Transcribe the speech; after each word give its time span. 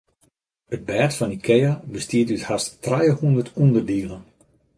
It 0.75 0.81
bêd 0.87 1.11
fan 1.17 1.35
Ikea 1.37 1.71
bestiet 1.91 2.29
út 2.35 2.43
hast 2.47 2.69
trijehûndert 2.83 3.49
ûnderdielen. 3.61 4.23